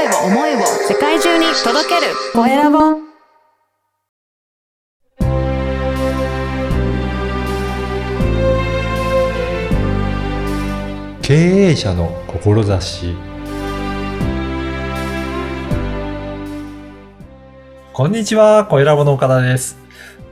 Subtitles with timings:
[0.00, 2.14] 声を思いを世界中に届ける。
[2.32, 2.78] コエラボ。
[11.20, 13.14] 経営者の志。
[17.92, 19.76] こんにちは、コエラボの岡田です。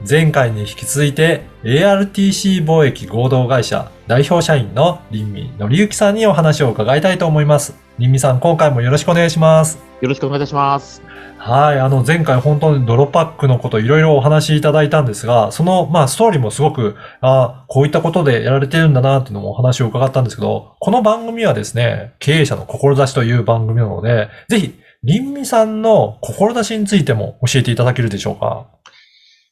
[0.09, 7.75] 前回に引き続いて ARTC 貿易合同会社代表社員の林見則之さんにお話を伺いたいと思います。
[7.99, 9.77] 林見さん、今回もよろしくお願いします。
[10.01, 11.03] よろしくお願いいたします。
[11.37, 28.65] はい、あの前回本当にドロパックのこといろいろお話しいただいたんですが、そのまあストーリーもすごく、あこういったことでやられてるんだなっていうのもお話を伺ったんですけど、この番組はですね、経営者の志という番組なので、ぜひ、林美さんの志についても教えていただけるでしょうか？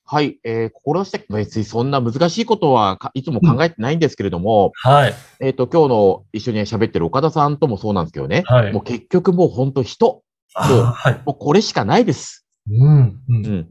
[0.09, 8.73] はい、えー、志して別にそんな難しいことはかいつも考えてないんですけれども、はい、えっ、と、今日の一緒に喋ってる岡田さんともそうなんですけどね、はい。
[8.73, 10.23] もう結局もう本当人、
[10.55, 11.21] あもうはい。
[11.25, 12.47] もうこれしかないです。
[12.71, 13.21] うん、う。
[13.27, 13.67] うんん。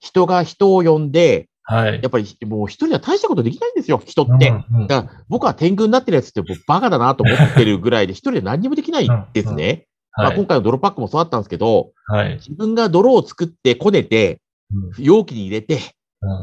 [0.00, 2.00] 人が人を呼んで、はい。
[2.02, 4.48] やっぱりもう一人じゃ大したことできないんですよ、人って。
[4.48, 9.86] うんうんだから僕は天狗になってるやつってもうバカだなと思ってるぐらいで一人で何にもできないですね。
[10.16, 10.46] まあ、はい今。
[10.46, 12.34] 回の泥パックもそうだったんですけど、はい。
[12.34, 14.38] 自分が泥を作ってこねて、うん
[14.98, 15.88] 容器に入れて、うん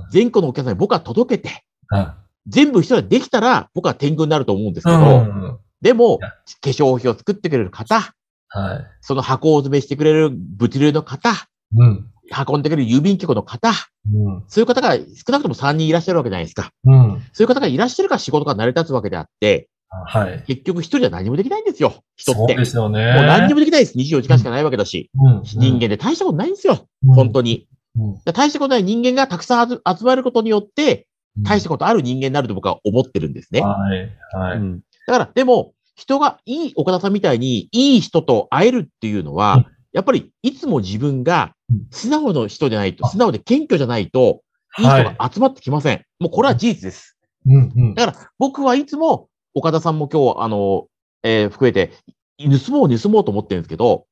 [0.10, 6.28] 全国のお客さんに僕は届けて、あ全部一人でできたら僕は天狗になると思うんですけど、でも化
[6.62, 8.16] 粧品を作ってくれる方、
[8.56, 8.88] はい。
[9.02, 11.30] その箱を詰めしてくれる物流の方、
[11.76, 12.10] うん。
[12.48, 13.70] 運んでくれる郵便局の方、
[14.12, 14.44] うん。
[14.48, 16.72] そういう方が少なくとも3人いらっしゃるわけじゃないですか。
[16.86, 17.22] うん。
[17.34, 19.68] そういう方がいらっしゃるから仕事が成り立つわけであって、
[20.08, 20.44] はい。
[20.48, 22.40] 結局一人じゃ何もできないんですよ、人って。
[22.40, 23.14] そうですよね。
[23.14, 23.98] もう何にもできないです。
[23.98, 25.10] 24時間しかないわけだし。
[25.14, 26.88] うん人間で大したことないんですよ。
[27.06, 27.68] うん本当に。
[27.98, 31.08] うんで大したことない人間がたくさん集集まることによって、
[31.44, 33.62] 大したこことある人間になると僕は思ってるんですね。
[33.62, 34.10] はい。
[34.34, 34.58] はい。
[34.58, 44.42] うんだから、でも、人がいい、岡田さんみたいに、いい人と会えるっていうのは、うんやっぱり、いつも自分がうん素直な人じゃないと、素直で謙虚じゃないと、
[44.78, 45.04] いい人はい。
[45.06, 46.04] が集まってきません。
[46.20, 47.18] もうこれは事実です。
[47.46, 47.94] うんうん。
[47.94, 50.88] だから、僕はいつも、岡田さんも今日、あの、
[51.24, 51.94] えー含めて、
[52.38, 54.06] 盗もう盗もうと思ってるんですけど、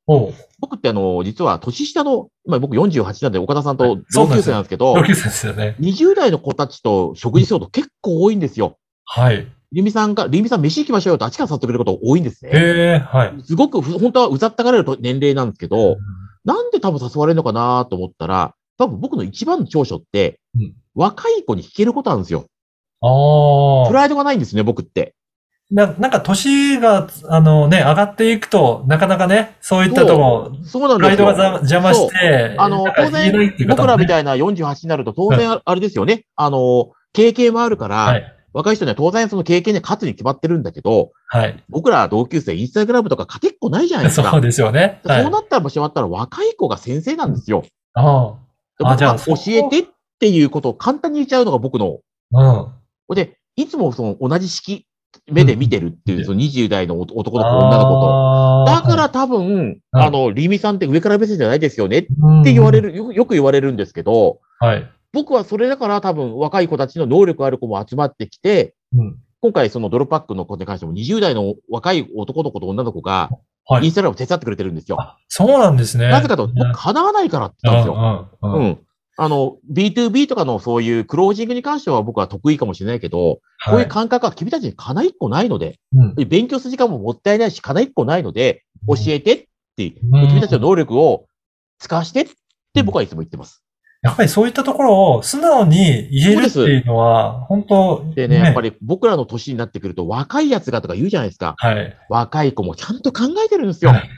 [0.58, 5.76] 僕ってあの、実は年下の、今僕48なんで岡田さんと同級生なんですけど同、級生ですよね。
[5.80, 8.78] 20代の子たちと食事すること結構多いんですよ。
[9.04, 9.46] はい。
[9.72, 12.50] りみさんが、りみさん飯行きましょうよとあっちから誘ってくれること多いんですね。
[12.54, 12.56] へ
[12.94, 13.34] え、はい。
[13.42, 15.96] すごくふ、本当はうざったがれると年齢なんですけど、
[16.44, 22.44] なんで多分誘われるのかなと思ったら、多分僕の一番の長所って、うん若い子に聞けることなんですよ。
[23.00, 23.88] ああ。
[23.88, 25.14] プライドがないんですね、僕って。
[25.70, 30.52] ななんか年が、あのね、上がっていくと、なかなかね、そういったとこ。
[30.96, 36.26] プライドがざ邪魔して、あの、当然、ねらみたいな48になると当然あれですよね。
[36.36, 38.30] あの、経験もあるから、はい。
[38.54, 41.64] 若い人には当然その経験で勝つに決まってるんだけど、はい。
[41.68, 44.30] 僕ら同級生、インスタグラムとか勝てっこないじゃないですか。
[44.30, 45.00] そうですよね。
[45.04, 45.22] はい。
[45.22, 47.64] そうなったらしまったら若い子が先生なんですよ。
[47.94, 48.36] あ
[48.78, 49.84] で僕はあじゃあそ教えてっ
[50.20, 51.98] ていうことを簡単に言っちゃうのが僕の。
[52.32, 52.70] あ。
[53.08, 53.16] うん。
[53.16, 54.86] で、いつもその同じ式、
[55.26, 58.64] 目で見てるっていう、うんその20代の男の子、女の子と。
[58.66, 64.90] だから多分、うんあの、リミさんって上から目線じゃないですよねってうん言われる、よよく言われるんですけど、はい。
[65.12, 69.16] 僕はそれだから多分若い子たちの能力ある子も集まってきて、うん。
[69.40, 73.30] 今回そのドロパックの子に関しても20代の若い男の子と女の子が、
[73.66, 73.84] はい。
[73.84, 75.00] インスタグラム手伝ってくれてるんですよ。
[75.00, 76.08] あそうなんですね。
[76.08, 78.28] なぜかと、僕叶わないからって言ったんですよ。
[78.42, 78.78] うん。
[79.16, 86.28] あの、B2B とかのそういうクロージングに関しては僕は得意かもしれないけど、こうはいいう感覚は君たちに叶いっこないので、うん。
[86.28, 89.44] 勉強する時間ももったいないし、叶いっこないので、教えてっ
[89.76, 91.26] て、うん君たちの能力を
[91.78, 92.28] 使わしてっ
[92.72, 93.63] て僕はいつも言ってます。
[94.04, 101.54] やっぱりそういったところを素直に言えるっていうのは、本当でね、やっぱり僕らの年になってくると若い奴がとか言うじゃないですか。
[101.56, 101.96] はい。
[102.10, 104.10] 若い子もちゃんと考えてるんですよはい。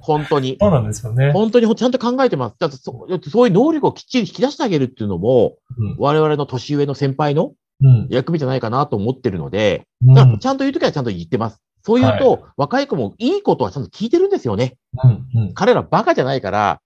[0.00, 0.56] 本当に。
[0.58, 1.30] そうなんですよね。
[1.32, 2.56] 本当にちゃんと考えてます。
[2.58, 8.06] だってそそういう能力をきっちり引き出してあげるっていうのも、うん我々の年上の先輩のうん。
[8.08, 10.14] 役目じゃないかなと思ってるので、うん。
[10.14, 11.60] だからちゃんと言うときはちゃんと言ってます。
[11.82, 14.78] そう言うと、若い子もいいことはちゃんと聞いてるんですよね。
[15.02, 15.26] うん。
[15.34, 15.54] うん。
[15.54, 16.80] 彼らバカじゃないから、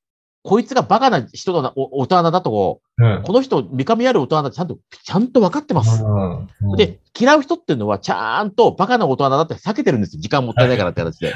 [0.49, 3.23] こいつがバカな人だな、お大人だと、うん。
[3.23, 6.03] この人、見かみある大人だってちゃんと、ちゃんと分かってます。
[6.03, 10.23] うん、で、嫌う人っていうのは、ちゃんとバカな大人だって避けてるんですよ。
[10.23, 11.35] 時間もったいないからって形で。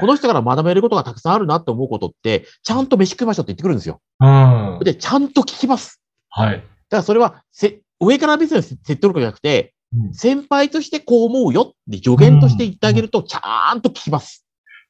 [0.00, 4.00] この人から学べることがたくさんあるなって思うことって、ちゃんと飯食いましょうって言ってくるんですよ。
[4.18, 4.80] うん。
[4.82, 6.02] で、ちゃんと聞きます。
[6.28, 6.56] はい。
[6.56, 14.43] だからそれは、せ、上から別に説得力じゃなくて、うん先輩としてこう思うよって助言として言ってあげると、ちゃんと聞きます。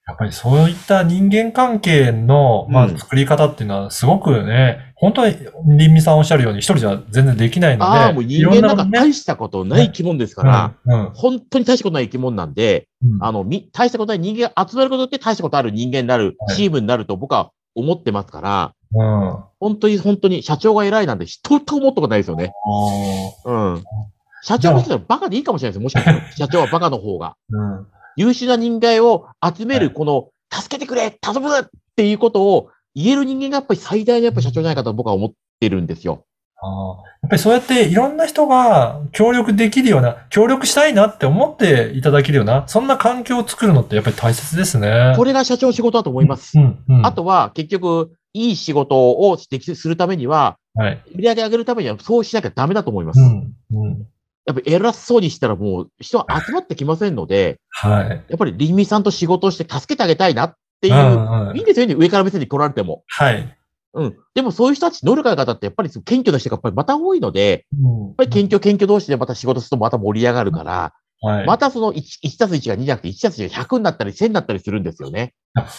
[0.07, 5.35] やっぱりそういった人間関係の、まあ、うん作り方っていうのはすごくね、本当に
[5.67, 19.45] 林美さんおっしゃるように一人じゃ全然できないので、ああ、もう人間なんか大したことない生き物ですから、うん、本当に大したことない生き物なんで、うんあの、み、大したことない人間が集まることで大したことある人間になるはいチームになると僕は思ってますから、うん。
[19.59, 22.53] 本当に本当に社長が偉いなんて一つも思ったことないですよね。
[23.45, 23.85] うん。
[24.43, 25.83] 社長の人はバカでいいかもしれないですよ。
[25.83, 26.31] もしかしたら。
[26.37, 27.37] 社長はバカの方が。
[27.51, 27.87] うん。
[28.17, 31.65] 優秀な人間を集めはいる、この、助けてくれ頼むっ
[31.97, 36.25] ていうことを言える人間がやっぱり最大のやっぱ社長じゃないかと僕は思ってるんですよ。
[36.63, 45.15] あーやっぱりそうやっていろんな人が協力できるような、協力したいなって思っていただけるような、そんな環境を作るのってやっぱり大切ですね。
[45.17, 46.63] これが社長の仕事だと思いますう。
[46.63, 47.07] ん、うん。
[47.07, 51.03] あとは、結局、いい仕事をできするためには、はい。
[51.15, 53.21] 売り上げ上げるためにはそうしなきゃダメだと思います。
[53.21, 54.07] うん、うん。
[54.47, 58.09] やっぱり偉そうにしたらもう人は集まってきませんので、はい。
[58.09, 63.05] やっぱり林美さんと仕事をして助けてあげたいなっていう、いいんですよね、上から目線に来られても。
[63.07, 63.57] はい。
[63.95, 64.17] うん。
[64.35, 70.93] でもそういう人たち、能力ある方ってやっぱり謙虚な人がやっぱりまた多いので、うんやっぱり謙虚謙虚同士でまた仕事するとまた盛り上がるから、
[71.23, 71.47] はい。
[71.47, 75.33] またその 1, 1たす1が2じゃなくて1たす1が100になったり1000になったりするんですよね。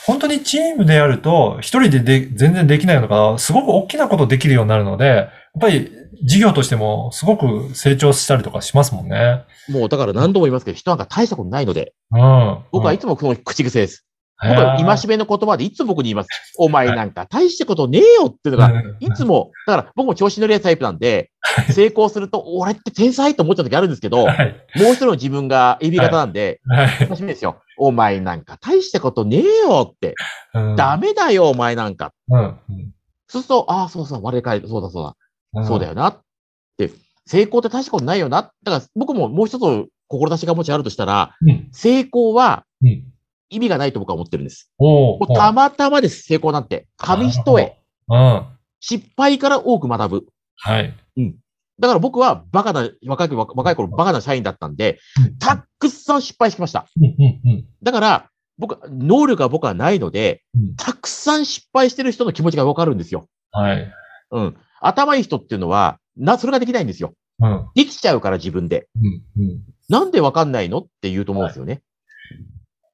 [0.07, 5.91] 本当にチームでやると、一人でで全然できないのが、すごく大きなことできるようになるので、やっぱり
[6.23, 9.43] 事業としてもすごく成長したりとかしますもんね。
[9.69, 12.59] もうだから何度も言いますけど、人なんか大したことないので、うん。
[12.71, 14.05] 僕はいつもその口癖です。
[14.41, 16.29] 僕は今戒めの言葉でいつも僕に言います。
[16.57, 21.31] お前なんか大したことねえよっていうのが、いつも、だから僕も調子乗りやタイプなんで、
[21.71, 24.65] 成功すると、俺って天才と思っちゃう時あるんですけど、もうはい。
[24.75, 26.99] 一人の自分がエビ型なんで、はい。
[26.99, 27.61] 楽しみですよ。
[27.77, 30.15] お前なんか大したことねえよって。
[30.53, 32.11] うんダメだよ、お前なんか。
[33.27, 35.15] そうすると、ああ、そうそう、我々そうだそうだ、うん
[35.63, 36.21] そうだよなっ
[36.77, 36.91] て。
[37.25, 38.51] 成功って大したことないよな。
[38.63, 41.69] だから僕ももう一つ志がもしあるとしたら、うん。
[41.71, 43.03] 成功はうん。
[43.49, 44.71] 意味がないと僕は思ってるんです。
[44.79, 46.87] うたまたまです、成功なんて。
[46.97, 47.73] 紙一重。
[48.09, 48.45] うん。
[48.79, 50.25] 失敗から多く学ぶ。
[50.57, 50.93] はい。
[51.79, 54.99] だから僕はバカな、若い若若い頃バカな社員だったんで、
[55.39, 56.87] たくさん失敗しました。
[56.97, 57.03] うん。
[57.05, 57.41] うん。
[57.45, 57.65] うん。
[57.83, 63.27] だから、僕、能力が僕はないので、うんたくさん失敗してる人の気持ちがわかるんですよ。
[63.51, 63.91] はい。
[64.31, 64.57] うん。
[64.87, 67.13] 頭いい人っていうのは、な、それができないんですよ。
[67.39, 67.67] うん。
[67.75, 68.87] できちゃうから自分で。
[68.95, 69.43] うん。
[69.43, 69.61] うん。
[69.89, 71.81] なんでわかんないのって言うと思うんですよね。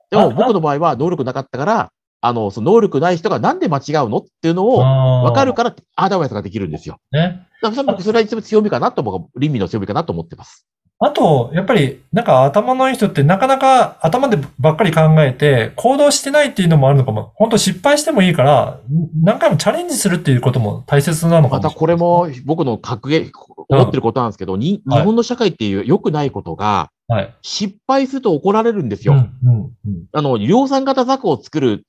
[0.10, 1.92] であも僕の場合は能力なかったから、
[2.24, 7.00] あの、その能力ない人がなんで間違うのっていうのをわわかるからアドバイスができるんですよ。
[7.12, 7.48] ね。
[7.62, 10.68] だから僕それは一番強みかなと僕は倫理の強みかなと思ってます。
[11.04, 17.32] あと、やっぱり、なんか頭のいい人ってなかなか頭でばっかり考えて行動してないっていうのもあるのかも。
[17.36, 18.80] 本当失敗してもいいから、
[19.24, 21.64] 何回もチャレンジするっていうことも大切なのかも。
[21.64, 23.32] またこれも僕の格言、
[23.68, 27.36] 思ってることなんですけど、にはい日本の社会っていう良くないことが、はい。
[27.42, 29.14] 失敗すると怒られるんですよ。
[29.14, 30.06] うん、うん、うん。
[30.12, 31.84] あの、量産型ザクを作る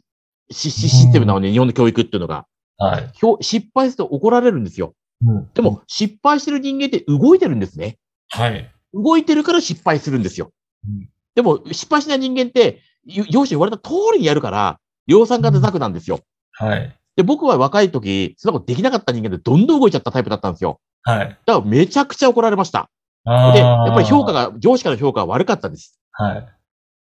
[0.51, 2.47] システムなのに、日本の教育っていうのが。
[2.79, 3.11] はい。
[3.43, 4.95] 失敗すると怒られるんですよ。
[5.25, 5.49] うん。
[5.53, 7.99] でも、失敗してる人間って動いてるんですね。
[8.31, 8.73] はい。
[8.95, 10.53] 動いてるから失敗するんですよ。
[10.87, 16.21] うんでも、失敗しない人間って、よ上司に言われた通りにやるから、量産型ザクなんですよ。
[16.53, 16.97] はい。
[17.17, 20.81] で、僕は若い時、そんなことできなかった人間でどんどん動いちゃったタイプだったんですよ。
[21.03, 21.39] はい。
[21.47, 22.91] だからめちゃくちゃ怒られました。
[23.25, 24.51] あで、やっぱり評価が。
[24.51, 25.99] が、上司からの評価は悪かったです。
[26.13, 26.49] はい。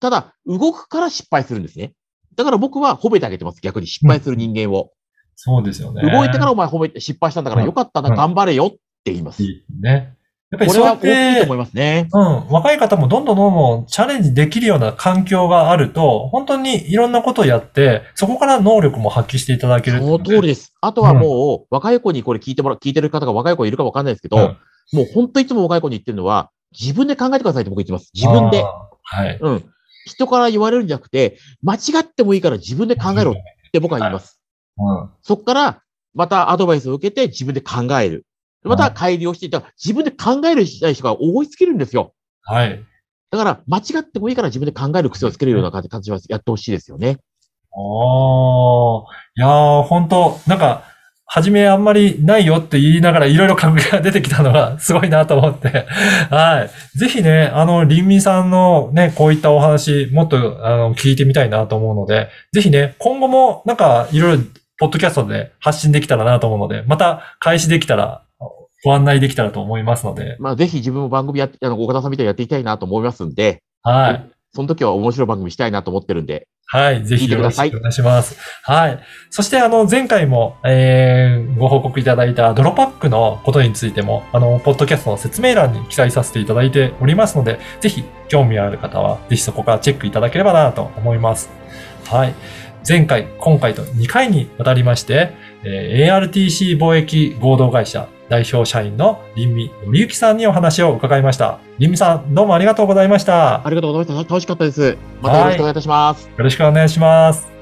[0.01, 1.93] ただ、動くから失敗するんですね。
[2.37, 3.61] だから僕は褒めてあげてます。
[3.61, 4.93] 逆に失敗する人間を。
[5.37, 6.03] そうですよね。
[6.03, 9.43] 動いてからお前褒めて失敗したんだからうんよかったな、うん頑張れよって言います。
[9.43, 10.17] いいね。
[10.51, 12.09] やっぱりそうやっは大きいとて思い、ますね。
[12.13, 20.01] うん、若い方もどんどんどんどんチャレンジできるような環境があると、本当にいろんなことをやって、そこから能力も発揮していただける。
[20.01, 20.75] その通りです。
[20.81, 24.57] あとはもう、若い子にこれ聞いてもら、聞いてる方が若い子いるかわかんないですけど、うん
[24.93, 28.11] もう本当いつも若い子に言ってるのは、自分で考えてくださいって僕言ってます。
[28.15, 28.65] 自分で。
[29.03, 29.39] はい。
[29.41, 29.65] うん。
[30.07, 33.35] 人から言われるんじゃなくて、間違ってもいいから自分で考えろっ
[33.73, 34.41] て僕は言います。
[34.79, 35.11] うん。
[35.23, 35.83] そこから、
[36.15, 38.27] またアドバイスを受けて自分で考える。
[38.63, 42.13] また改良していったら、自分で考える人が追いつけるんですよ。
[42.43, 42.85] はい。
[43.31, 47.19] だから、間違ってもいいから自分で考える癖をつけるような感じはやってほしいですよね。
[47.73, 49.05] おー。
[49.37, 50.85] いやー、本当なんか、
[51.33, 55.87] 初めあんまりないよって言いながらいろいろ格言が出てきたのがすごいなと思って。
[56.29, 56.99] はい。
[56.99, 64.43] ぜひね、あの、林民さんのね、こういったお話、もっと、あの、聞いてみたいなと思うので、ぜひね、今後もなんかいろいろ、
[64.79, 68.25] ポッドキャストで発信できたらなと思うので、また開始できたら、
[68.85, 74.31] ご案内できたらと思いますので、まあ、ぜひ自分も番組やって、あの、岡田さんみたいにやっていきたいなと思いますんで、はい。
[74.53, 77.05] その時は面白い番組したいなと思ってるんで、はい。
[77.05, 78.39] ぜひよろしくお願いします。
[78.63, 79.01] はい。
[79.29, 91.51] そして、あの、前回も、えー、ご報告いただいたドロパックのことについても、あの、ポッドキャストの説明欄に記載させていただいておりますので、ぜひ、興味ある方は、ぜひそこからチェックいただければなと思います。
[92.07, 92.35] はい。
[92.89, 95.33] 前回、今回と2回にわたりまして、
[95.65, 101.59] えー ARTC 貿易合同会社代表社員の林美みゆきさんにお話を伺いました。
[101.79, 103.67] 林美さん、どうもありがとうございました。
[103.67, 104.31] ありがとうございました。
[104.35, 104.97] 楽しかったです。
[105.21, 106.29] またよろしくお願いいたします。
[106.29, 107.60] よろしくお願いします。